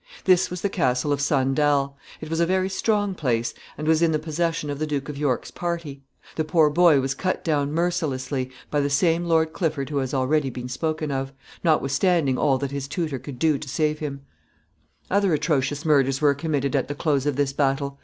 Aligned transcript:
This 0.25 0.49
was 0.49 0.61
the 0.61 0.67
castle 0.69 1.13
of 1.13 1.21
Sandal. 1.21 1.95
It 2.21 2.29
was 2.31 2.39
a 2.39 2.45
very 2.47 2.69
strong 2.69 3.13
place, 3.13 3.53
and 3.77 3.87
was 3.87 4.01
in 4.01 4.11
the 4.11 4.17
possession 4.17 4.71
of 4.71 4.79
the 4.79 4.87
Duke 4.87 5.09
of 5.09 5.15
York's 5.15 5.51
party. 5.51 6.01
The 6.37 6.43
poor 6.43 6.71
boy 6.71 6.99
was 6.99 7.13
cut 7.13 7.43
down 7.43 7.71
mercilessly 7.71 8.49
by 8.71 8.79
the 8.79 8.89
same 8.89 9.25
Lord 9.25 9.53
Clifford 9.53 9.91
who 9.91 9.97
has 9.97 10.11
already 10.11 10.49
been 10.49 10.69
spoken 10.69 11.11
of, 11.11 11.33
notwithstanding 11.63 12.35
all 12.35 12.57
that 12.57 12.71
his 12.71 12.87
tutor 12.87 13.19
could 13.19 13.37
do 13.37 13.59
to 13.59 13.69
save 13.69 13.99
him. 13.99 14.21
[Sidenote: 14.23 14.23
Margaret's 14.31 14.49
cruelties.] 14.65 14.87
[Sidenote: 14.87 14.87
Her 14.87 14.89
exultation.] 14.89 15.11
Other 15.11 15.29
most 15.29 15.37
atrocious 15.69 15.85
murders 15.85 16.21
were 16.21 16.33
committed 16.33 16.75
at 16.75 16.87
the 16.87 16.95
close 16.95 17.25
of 17.27 17.35
this 17.35 17.53
battle. 17.53 17.99